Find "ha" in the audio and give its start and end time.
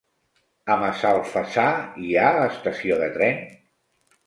2.23-2.33